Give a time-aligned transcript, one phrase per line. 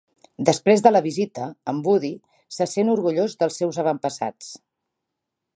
[0.49, 2.11] Després de la visita, en Woody
[2.57, 4.53] se sent orgullós dels seus avantpassats.